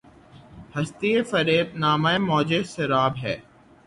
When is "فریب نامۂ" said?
1.29-2.13